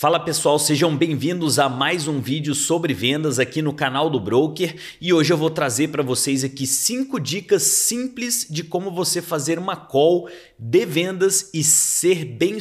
Fala 0.00 0.20
pessoal, 0.20 0.60
sejam 0.60 0.96
bem-vindos 0.96 1.58
a 1.58 1.68
mais 1.68 2.06
um 2.06 2.20
vídeo 2.20 2.54
sobre 2.54 2.94
vendas 2.94 3.40
aqui 3.40 3.60
no 3.60 3.72
canal 3.72 4.08
do 4.08 4.20
Broker. 4.20 4.76
E 5.00 5.12
hoje 5.12 5.32
eu 5.32 5.36
vou 5.36 5.50
trazer 5.50 5.88
para 5.88 6.04
vocês 6.04 6.44
aqui 6.44 6.68
cinco 6.68 7.18
dicas 7.18 7.64
simples 7.64 8.46
de 8.48 8.62
como 8.62 8.92
você 8.92 9.20
fazer 9.20 9.58
uma 9.58 9.74
call 9.74 10.28
de 10.56 10.86
vendas 10.86 11.50
e 11.52 11.64
ser 11.64 12.24
bem 12.24 12.60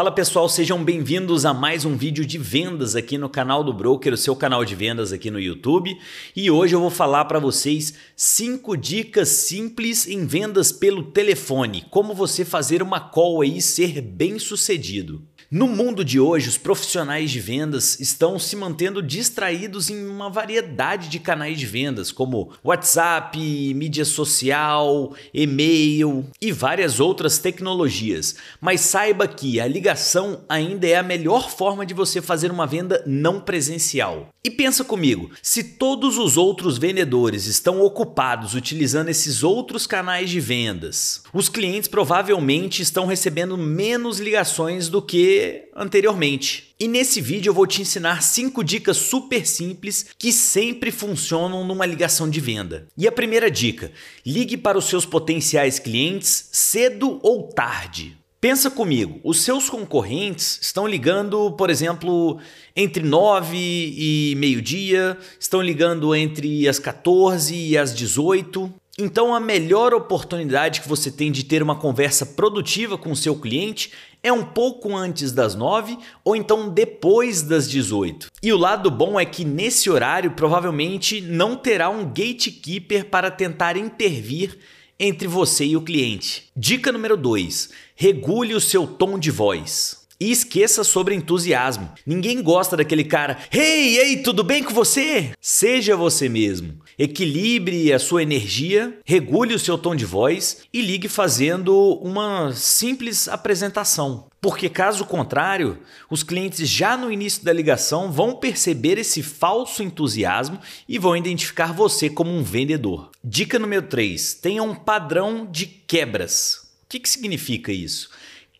Fala 0.00 0.10
pessoal, 0.10 0.48
sejam 0.48 0.82
bem-vindos 0.82 1.44
a 1.44 1.52
mais 1.52 1.84
um 1.84 1.94
vídeo 1.94 2.24
de 2.24 2.38
vendas 2.38 2.96
aqui 2.96 3.18
no 3.18 3.28
canal 3.28 3.62
do 3.62 3.70
Broker, 3.70 4.14
o 4.14 4.16
seu 4.16 4.34
canal 4.34 4.64
de 4.64 4.74
vendas 4.74 5.12
aqui 5.12 5.30
no 5.30 5.38
YouTube. 5.38 5.94
E 6.34 6.50
hoje 6.50 6.74
eu 6.74 6.80
vou 6.80 6.88
falar 6.88 7.26
para 7.26 7.38
vocês 7.38 7.92
cinco 8.16 8.78
dicas 8.78 9.28
simples 9.28 10.08
em 10.08 10.24
vendas 10.24 10.72
pelo 10.72 11.02
telefone, 11.02 11.84
como 11.90 12.14
você 12.14 12.46
fazer 12.46 12.82
uma 12.82 12.98
call 12.98 13.42
aí 13.42 13.60
ser 13.60 14.00
bem 14.00 14.38
sucedido. 14.38 15.22
No 15.52 15.66
mundo 15.66 16.04
de 16.04 16.20
hoje, 16.20 16.48
os 16.48 16.56
profissionais 16.56 17.28
de 17.28 17.40
vendas 17.40 17.98
estão 17.98 18.38
se 18.38 18.54
mantendo 18.54 19.02
distraídos 19.02 19.90
em 19.90 20.06
uma 20.06 20.30
variedade 20.30 21.08
de 21.08 21.18
canais 21.18 21.58
de 21.58 21.66
vendas, 21.66 22.12
como 22.12 22.52
WhatsApp, 22.62 23.36
mídia 23.74 24.04
social, 24.04 25.12
e-mail 25.34 26.24
e 26.40 26.52
várias 26.52 27.00
outras 27.00 27.38
tecnologias. 27.38 28.36
Mas 28.60 28.82
saiba 28.82 29.26
que 29.26 29.58
a 29.58 29.66
ligação 29.66 30.44
ainda 30.48 30.86
é 30.86 30.94
a 30.94 31.02
melhor 31.02 31.50
forma 31.50 31.84
de 31.84 31.94
você 31.94 32.22
fazer 32.22 32.52
uma 32.52 32.64
venda 32.64 33.02
não 33.04 33.40
presencial. 33.40 34.28
E 34.44 34.50
pensa 34.50 34.84
comigo, 34.84 35.32
se 35.42 35.64
todos 35.64 36.16
os 36.16 36.36
outros 36.36 36.78
vendedores 36.78 37.46
estão 37.46 37.82
ocupados 37.82 38.54
utilizando 38.54 39.08
esses 39.08 39.42
outros 39.42 39.84
canais 39.84 40.30
de 40.30 40.38
vendas, 40.38 41.24
os 41.34 41.48
clientes 41.48 41.88
provavelmente 41.88 42.80
estão 42.82 43.04
recebendo 43.04 43.58
menos 43.58 44.20
ligações 44.20 44.88
do 44.88 45.02
que 45.02 45.39
anteriormente. 45.74 46.74
E 46.78 46.88
nesse 46.88 47.20
vídeo 47.20 47.50
eu 47.50 47.54
vou 47.54 47.66
te 47.66 47.82
ensinar 47.82 48.22
5 48.22 48.64
dicas 48.64 48.96
super 48.96 49.46
simples 49.46 50.06
que 50.18 50.32
sempre 50.32 50.90
funcionam 50.90 51.64
numa 51.64 51.86
ligação 51.86 52.28
de 52.28 52.40
venda. 52.40 52.86
E 52.96 53.06
a 53.06 53.12
primeira 53.12 53.50
dica: 53.50 53.92
ligue 54.24 54.56
para 54.56 54.78
os 54.78 54.86
seus 54.86 55.04
potenciais 55.04 55.78
clientes 55.78 56.48
cedo 56.52 57.18
ou 57.22 57.48
tarde. 57.48 58.20
Pensa 58.40 58.70
comigo, 58.70 59.20
os 59.22 59.42
seus 59.42 59.68
concorrentes 59.68 60.58
estão 60.62 60.86
ligando, 60.86 61.52
por 61.52 61.68
exemplo, 61.68 62.38
entre 62.74 63.02
9 63.02 63.54
e 63.54 64.34
meio-dia, 64.38 65.18
estão 65.38 65.60
ligando 65.60 66.14
entre 66.14 66.66
as 66.66 66.78
14 66.78 67.54
e 67.54 67.76
as 67.76 67.94
18. 67.94 68.72
Então, 69.00 69.34
a 69.34 69.40
melhor 69.40 69.94
oportunidade 69.94 70.80
que 70.80 70.88
você 70.88 71.10
tem 71.10 71.32
de 71.32 71.44
ter 71.44 71.62
uma 71.62 71.74
conversa 71.74 72.26
produtiva 72.26 72.98
com 72.98 73.10
o 73.10 73.16
seu 73.16 73.34
cliente 73.34 73.90
é 74.22 74.32
um 74.32 74.44
pouco 74.44 74.94
antes 74.94 75.32
das 75.32 75.54
9 75.54 75.98
ou 76.24 76.36
então 76.36 76.68
depois 76.68 77.42
das 77.42 77.68
18. 77.68 78.28
E 78.42 78.52
o 78.52 78.58
lado 78.58 78.90
bom 78.90 79.18
é 79.18 79.24
que 79.24 79.44
nesse 79.44 79.88
horário 79.88 80.32
provavelmente 80.32 81.20
não 81.20 81.56
terá 81.56 81.88
um 81.88 82.04
gatekeeper 82.04 83.06
para 83.06 83.30
tentar 83.30 83.76
intervir 83.76 84.58
entre 84.98 85.26
você 85.26 85.64
e 85.64 85.76
o 85.76 85.82
cliente. 85.82 86.44
Dica 86.54 86.92
número 86.92 87.16
2: 87.16 87.70
regule 87.94 88.54
o 88.54 88.60
seu 88.60 88.86
tom 88.86 89.18
de 89.18 89.30
voz. 89.30 89.99
E 90.20 90.30
esqueça 90.30 90.84
sobre 90.84 91.14
entusiasmo. 91.14 91.90
Ninguém 92.04 92.42
gosta 92.42 92.76
daquele 92.76 93.04
cara, 93.04 93.38
hey, 93.50 93.96
ei, 93.96 94.16
tudo 94.18 94.44
bem 94.44 94.62
com 94.62 94.74
você? 94.74 95.30
Seja 95.40 95.96
você 95.96 96.28
mesmo. 96.28 96.78
Equilibre 96.98 97.90
a 97.90 97.98
sua 97.98 98.22
energia, 98.22 98.98
regule 99.06 99.54
o 99.54 99.58
seu 99.58 99.78
tom 99.78 99.96
de 99.96 100.04
voz 100.04 100.58
e 100.70 100.82
ligue 100.82 101.08
fazendo 101.08 101.94
uma 102.02 102.52
simples 102.52 103.28
apresentação. 103.28 104.26
Porque 104.42 104.68
caso 104.68 105.06
contrário, 105.06 105.78
os 106.10 106.22
clientes 106.22 106.68
já 106.68 106.98
no 106.98 107.10
início 107.10 107.42
da 107.42 107.52
ligação 107.52 108.12
vão 108.12 108.36
perceber 108.36 108.98
esse 108.98 109.22
falso 109.22 109.82
entusiasmo 109.82 110.58
e 110.86 110.98
vão 110.98 111.16
identificar 111.16 111.72
você 111.72 112.10
como 112.10 112.30
um 112.30 112.42
vendedor. 112.42 113.10
Dica 113.24 113.58
número 113.58 113.86
3: 113.86 114.34
tenha 114.34 114.62
um 114.62 114.74
padrão 114.74 115.48
de 115.50 115.64
quebras. 115.64 116.70
O 116.84 116.88
que, 116.90 117.00
que 117.00 117.08
significa 117.08 117.72
isso? 117.72 118.10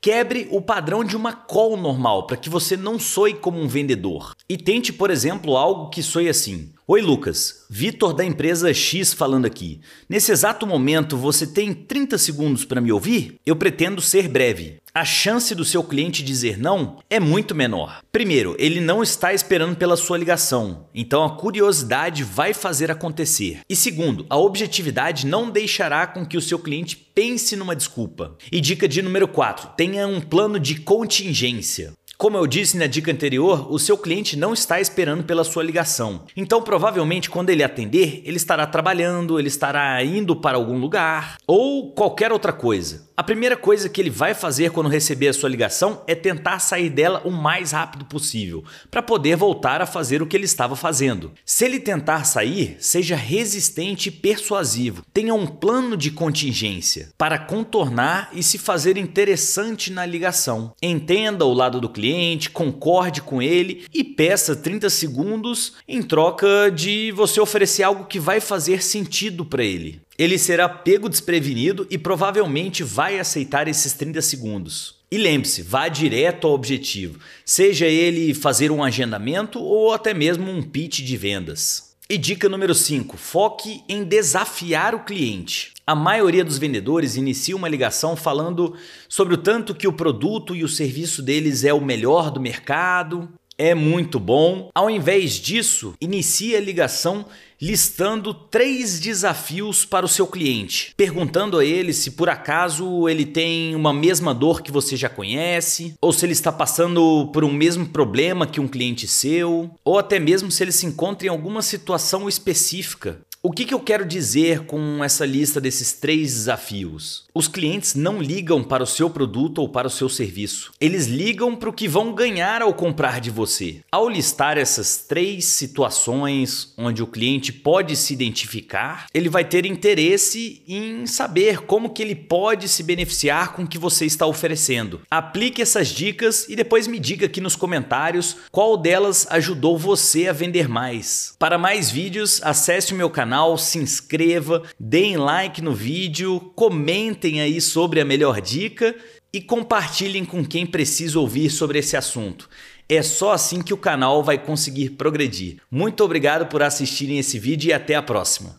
Quebre 0.02 0.48
o 0.50 0.62
padrão 0.62 1.04
de 1.04 1.14
uma 1.14 1.30
call 1.30 1.76
normal 1.76 2.26
para 2.26 2.38
que 2.38 2.48
você 2.48 2.74
não 2.74 2.98
soe 2.98 3.34
como 3.34 3.60
um 3.60 3.68
vendedor. 3.68 4.34
E 4.48 4.56
tente, 4.56 4.94
por 4.94 5.10
exemplo, 5.10 5.58
algo 5.58 5.90
que 5.90 6.02
soe 6.02 6.26
assim: 6.26 6.72
Oi, 6.92 7.00
Lucas. 7.00 7.66
Vitor 7.70 8.12
da 8.12 8.24
empresa 8.24 8.74
X 8.74 9.14
falando 9.14 9.46
aqui. 9.46 9.80
Nesse 10.08 10.32
exato 10.32 10.66
momento, 10.66 11.16
você 11.16 11.46
tem 11.46 11.72
30 11.72 12.18
segundos 12.18 12.64
para 12.64 12.80
me 12.80 12.90
ouvir? 12.90 13.36
Eu 13.46 13.54
pretendo 13.54 14.00
ser 14.00 14.26
breve. 14.26 14.80
A 14.92 15.04
chance 15.04 15.54
do 15.54 15.64
seu 15.64 15.84
cliente 15.84 16.20
dizer 16.24 16.58
não 16.58 16.98
é 17.08 17.20
muito 17.20 17.54
menor. 17.54 18.02
Primeiro, 18.10 18.56
ele 18.58 18.80
não 18.80 19.04
está 19.04 19.32
esperando 19.32 19.76
pela 19.76 19.96
sua 19.96 20.18
ligação, 20.18 20.88
então 20.92 21.22
a 21.22 21.36
curiosidade 21.36 22.24
vai 22.24 22.52
fazer 22.52 22.90
acontecer. 22.90 23.60
E 23.68 23.76
segundo, 23.76 24.26
a 24.28 24.36
objetividade 24.36 25.28
não 25.28 25.48
deixará 25.48 26.08
com 26.08 26.26
que 26.26 26.36
o 26.36 26.42
seu 26.42 26.58
cliente 26.58 26.96
pense 26.96 27.54
numa 27.54 27.76
desculpa. 27.76 28.36
E 28.50 28.60
dica 28.60 28.88
de 28.88 29.00
número 29.00 29.28
4: 29.28 29.74
tenha 29.76 30.08
um 30.08 30.20
plano 30.20 30.58
de 30.58 30.80
contingência. 30.80 31.92
Como 32.20 32.36
eu 32.36 32.46
disse 32.46 32.76
na 32.76 32.86
dica 32.86 33.10
anterior, 33.10 33.72
o 33.72 33.78
seu 33.78 33.96
cliente 33.96 34.36
não 34.36 34.52
está 34.52 34.78
esperando 34.78 35.24
pela 35.24 35.42
sua 35.42 35.62
ligação. 35.62 36.26
Então, 36.36 36.60
provavelmente, 36.60 37.30
quando 37.30 37.48
ele 37.48 37.64
atender, 37.64 38.20
ele 38.26 38.36
estará 38.36 38.66
trabalhando, 38.66 39.38
ele 39.38 39.48
estará 39.48 40.04
indo 40.04 40.36
para 40.36 40.58
algum 40.58 40.76
lugar 40.76 41.38
ou 41.46 41.92
qualquer 41.92 42.30
outra 42.30 42.52
coisa. 42.52 43.08
A 43.16 43.22
primeira 43.22 43.54
coisa 43.54 43.88
que 43.88 44.00
ele 44.00 44.08
vai 44.08 44.32
fazer 44.32 44.70
quando 44.70 44.88
receber 44.88 45.28
a 45.28 45.32
sua 45.34 45.48
ligação 45.48 46.02
é 46.06 46.14
tentar 46.14 46.58
sair 46.58 46.88
dela 46.88 47.20
o 47.24 47.30
mais 47.30 47.72
rápido 47.72 48.04
possível, 48.06 48.64
para 48.90 49.02
poder 49.02 49.36
voltar 49.36 49.82
a 49.82 49.86
fazer 49.86 50.22
o 50.22 50.26
que 50.26 50.34
ele 50.34 50.46
estava 50.46 50.74
fazendo. 50.74 51.32
Se 51.44 51.66
ele 51.66 51.80
tentar 51.80 52.24
sair, 52.24 52.76
seja 52.80 53.16
resistente 53.16 54.08
e 54.08 54.12
persuasivo. 54.12 55.02
Tenha 55.12 55.34
um 55.34 55.46
plano 55.46 55.98
de 55.98 56.10
contingência 56.10 57.10
para 57.18 57.38
contornar 57.38 58.30
e 58.32 58.42
se 58.42 58.56
fazer 58.56 58.96
interessante 58.96 59.92
na 59.92 60.06
ligação. 60.06 60.72
Entenda 60.82 61.44
o 61.44 61.52
lado 61.52 61.78
do 61.78 61.90
cliente, 62.10 62.50
concorde 62.50 63.22
com 63.22 63.40
ele 63.40 63.84
e 63.94 64.02
peça 64.02 64.56
30 64.56 64.90
segundos 64.90 65.74
em 65.86 66.02
troca 66.02 66.70
de 66.70 67.12
você 67.12 67.40
oferecer 67.40 67.84
algo 67.84 68.06
que 68.06 68.18
vai 68.18 68.40
fazer 68.40 68.82
sentido 68.82 69.44
para 69.44 69.62
ele 69.62 70.00
ele 70.20 70.36
será 70.36 70.68
pego 70.68 71.08
desprevenido 71.08 71.86
e 71.88 71.96
provavelmente 71.96 72.84
vai 72.84 73.18
aceitar 73.18 73.66
esses 73.66 73.94
30 73.94 74.20
segundos. 74.20 74.96
E 75.10 75.16
lembre-se, 75.16 75.62
vá 75.62 75.88
direto 75.88 76.46
ao 76.46 76.52
objetivo, 76.52 77.18
seja 77.42 77.86
ele 77.86 78.34
fazer 78.34 78.70
um 78.70 78.84
agendamento 78.84 79.58
ou 79.58 79.94
até 79.94 80.12
mesmo 80.12 80.50
um 80.50 80.62
pitch 80.62 81.00
de 81.00 81.16
vendas. 81.16 81.89
E 82.12 82.18
dica 82.18 82.48
número 82.48 82.74
5: 82.74 83.16
foque 83.16 83.84
em 83.88 84.02
desafiar 84.02 84.96
o 84.96 85.04
cliente. 85.04 85.72
A 85.86 85.94
maioria 85.94 86.44
dos 86.44 86.58
vendedores 86.58 87.14
inicia 87.14 87.54
uma 87.54 87.68
ligação 87.68 88.16
falando 88.16 88.74
sobre 89.08 89.34
o 89.34 89.38
tanto 89.38 89.76
que 89.76 89.86
o 89.86 89.92
produto 89.92 90.56
e 90.56 90.64
o 90.64 90.68
serviço 90.68 91.22
deles 91.22 91.62
é 91.62 91.72
o 91.72 91.80
melhor 91.80 92.32
do 92.32 92.40
mercado, 92.40 93.28
é 93.60 93.74
muito 93.74 94.18
bom. 94.18 94.70
Ao 94.74 94.88
invés 94.88 95.34
disso, 95.34 95.92
inicie 96.00 96.56
a 96.56 96.60
ligação 96.60 97.26
listando 97.60 98.32
três 98.32 98.98
desafios 98.98 99.84
para 99.84 100.06
o 100.06 100.08
seu 100.08 100.26
cliente, 100.26 100.94
perguntando 100.96 101.58
a 101.58 101.64
ele 101.64 101.92
se 101.92 102.12
por 102.12 102.30
acaso 102.30 103.06
ele 103.06 103.26
tem 103.26 103.74
uma 103.74 103.92
mesma 103.92 104.32
dor 104.32 104.62
que 104.62 104.72
você 104.72 104.96
já 104.96 105.10
conhece, 105.10 105.94
ou 106.00 106.10
se 106.10 106.24
ele 106.24 106.32
está 106.32 106.50
passando 106.50 107.28
por 107.34 107.44
um 107.44 107.52
mesmo 107.52 107.84
problema 107.86 108.46
que 108.46 108.60
um 108.60 108.66
cliente 108.66 109.06
seu, 109.06 109.70
ou 109.84 109.98
até 109.98 110.18
mesmo 110.18 110.50
se 110.50 110.64
ele 110.64 110.72
se 110.72 110.86
encontra 110.86 111.26
em 111.26 111.30
alguma 111.30 111.60
situação 111.60 112.26
específica 112.30 113.20
o 113.42 113.50
que, 113.50 113.64
que, 113.64 113.72
eu 113.72 113.80
quero 113.80 114.04
dizer 114.04 114.66
com 114.66 115.02
essa 115.02 115.24
lista 115.24 115.58
desses 115.58 115.94
três 115.94 116.34
desafios? 116.34 117.24
Os 117.32 117.48
clientes 117.48 117.94
não 117.94 118.20
ligam 118.20 118.62
para 118.62 118.82
o 118.82 118.86
seu 118.86 119.08
produto 119.08 119.62
ou 119.62 119.68
para 119.68 119.86
o 119.86 119.90
seu 119.90 120.10
serviço. 120.10 120.72
Eles 120.78 121.06
ligam 121.06 121.56
para 121.56 121.70
o 121.70 121.72
que 121.72 121.88
vão 121.88 122.12
ganhar 122.12 122.60
ao 122.60 122.74
comprar 122.74 123.18
de 123.18 123.30
você. 123.30 123.80
Ao 123.90 124.10
listar 124.10 124.58
essas 124.58 124.98
três 124.98 125.46
situações 125.46 126.74
onde 126.76 127.02
o 127.02 127.06
cliente 127.06 127.50
pode 127.50 127.96
se 127.96 128.12
identificar, 128.12 129.06
ele 129.14 129.30
vai 129.30 129.42
ter 129.42 129.64
interesse 129.64 130.62
em 130.68 131.06
saber 131.06 131.62
como 131.62 131.94
que 131.94 132.02
ele 132.02 132.14
pode 132.14 132.68
se 132.68 132.82
beneficiar 132.82 133.54
com 133.54 133.62
o 133.62 133.66
que 133.66 133.78
você 133.78 134.04
está 134.04 134.26
oferecendo. 134.26 135.00
Aplique 135.10 135.62
essas 135.62 135.88
dicas 135.88 136.46
e 136.46 136.54
depois 136.54 136.86
me 136.86 136.98
diga 136.98 137.24
aqui 137.24 137.40
nos 137.40 137.56
comentários 137.56 138.36
qual 138.50 138.76
delas 138.76 139.26
ajudou 139.30 139.78
você 139.78 140.28
a 140.28 140.32
vender 140.34 140.68
mais. 140.68 141.34
Para 141.38 141.56
mais 141.56 141.90
vídeos, 141.90 142.38
acesse 142.42 142.92
o 142.92 142.96
meu 142.96 143.08
canal 143.08 143.29
canal, 143.30 143.56
se 143.56 143.78
inscreva, 143.78 144.64
deem 144.78 145.16
like 145.16 145.62
no 145.62 145.72
vídeo, 145.72 146.40
comentem 146.56 147.40
aí 147.40 147.60
sobre 147.60 148.00
a 148.00 148.04
melhor 148.04 148.40
dica 148.40 148.92
e 149.32 149.40
compartilhem 149.40 150.24
com 150.24 150.44
quem 150.44 150.66
precisa 150.66 151.20
ouvir 151.20 151.48
sobre 151.48 151.78
esse 151.78 151.96
assunto. 151.96 152.50
É 152.88 153.00
só 153.04 153.30
assim 153.30 153.62
que 153.62 153.72
o 153.72 153.76
canal 153.76 154.20
vai 154.24 154.36
conseguir 154.36 154.90
progredir. 154.90 155.58
Muito 155.70 156.02
obrigado 156.02 156.46
por 156.46 156.60
assistirem 156.60 157.20
esse 157.20 157.38
vídeo 157.38 157.68
e 157.68 157.72
até 157.72 157.94
a 157.94 158.02
próxima. 158.02 158.58